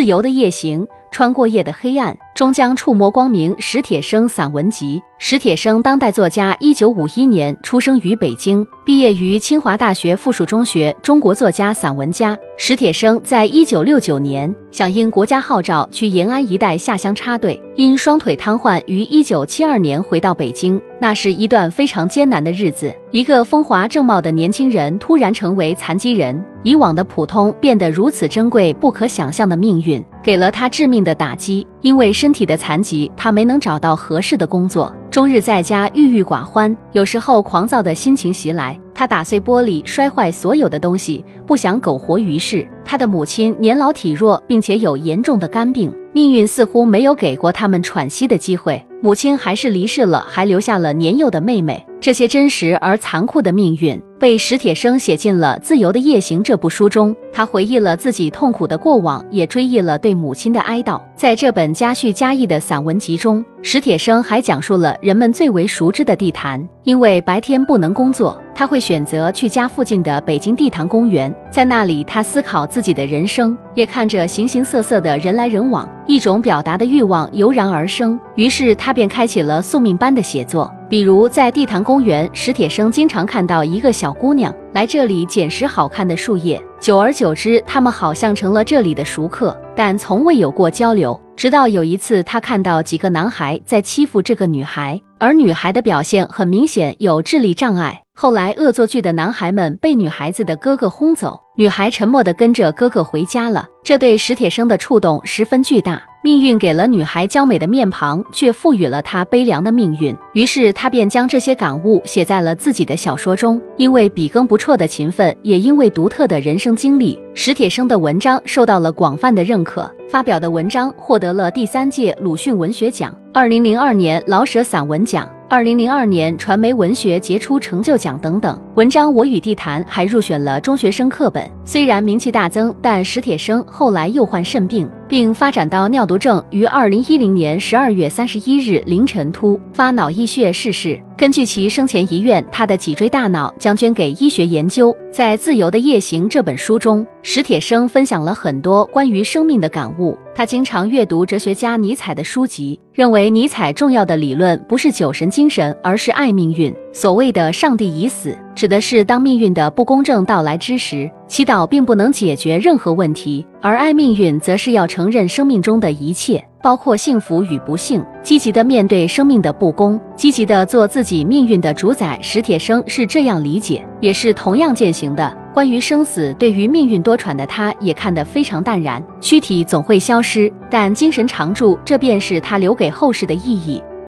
[0.00, 3.54] 自由的夜行，穿过夜的黑暗，终将触摸光明。
[3.58, 5.02] 史铁生散文集。
[5.22, 10.96] 史铁生，当代作家，一九五一年出生于北京，毕业于清华大学附属中学。
[11.02, 20.80] 中国作家、散文家史铁生，在一九六九年响应国家号召去延安一带下乡插队，因双腿瘫痪，于一九七二年回到北京。
[20.98, 31.66] 那是一段非常艰难的日子，一个风华正茂的年轻人突然成为残疾人，以往的普通变得如此珍贵、不可想象的命运，给了他致命的打击。
[31.82, 34.94] 因为身体的残疾，他没能找到合适的工作。
[35.10, 42.66] 终日在家郁郁寡欢，有时候狂躁的心情袭来，他打碎玻璃，摔坏所有的东西，不想苟活于世。
[42.84, 48.84] 他的母亲年老体弱，并且有严重的肝病，命运似乎没有给过他们喘息的机会。
[49.02, 51.86] 母亲还是离世了，还留下了年幼的妹妹。
[52.00, 54.00] 这些真实而残酷的命运。
[54.18, 61.00] 被史铁生写进了《自由的夜行》这部书中，他回忆了自己痛苦的过往，也追忆了对母亲的哀悼。
[61.16, 66.66] 在这本家叙家意的散文集中，史铁生还讲述了人们最为熟知的地坛。
[66.84, 78.18] 因为白天不能工作，他会选择去家附近的北京地坛公园，在那里，他思考自己的人生，也看着形形色色的人来人往，一种表达的欲望油然而生。
[78.34, 80.68] 于是，他便开启了宿命般的写作。
[80.88, 91.18] 比如在地坛公园，史铁生经常看到一个小姑娘来这里捡拾好看的树叶，久而久之，他们好像成了这里的熟客，但从未有过交流。
[91.36, 98.02] 直到有一次，他看到几个男孩在欺负这个女孩，而女孩的表现很明显有智力障碍。
[98.14, 103.66] 后来，恶作剧的男孩们被女孩子的哥哥轰走，女孩沉默地跟着哥哥回家了。
[103.82, 106.02] 这对史铁生的触动十分巨大。
[106.22, 110.14] 命运给了女孩娇美的面庞，却赋予了她悲凉的命运。
[110.34, 113.58] 于是他便将这些感悟写在了自己的小说中。
[113.78, 119.90] 因为笔耕不辍的勤奋，也因为独特的人生经历，史铁生的文章受到了广泛的认可。
[120.10, 128.60] 发表的文章获得了第三届鲁迅文学奖、二零零二年老舍散文奖、二零零二年传媒文学杰出成就奖等等。
[128.74, 131.48] 文章《我与地坛》还入选了中学生课本。
[131.64, 134.90] 虽然名气大增，但史铁生后来又患肾病。
[135.10, 141.02] 并发展到尿毒症，于二零一零年十二月三十一日凌晨突发脑溢血逝世。
[141.20, 144.96] 根据其生前遗愿，他的脊椎大脑将捐给医学研究。
[145.12, 150.16] 在《自由的夜行》这本书中，史铁生分享了很多关于生命的感悟。
[150.34, 156.74] 他经常阅读哲学家尼采的书籍，认为尼采重要的理论不是酒神精神，而是爱命运。
[156.90, 166.42] 所谓的“上帝已死”，指的是当命运的不公正到来之时，祈祷并不能解决任何问题，而爱命运则是要承认生命中的一切。
[166.62, 172.18] 包括幸福与不幸，积极的面对生命的不公，积极的做自己命运的主宰。
[172.20, 175.36] 史铁生是这样理解，也是同样践行的。
[175.54, 179.02] 关于生死，对于命运多舛的他，也看得非常淡然。
[179.20, 183.82] 躯体总会消失，但精神常驻，这便是他留给后世的意义。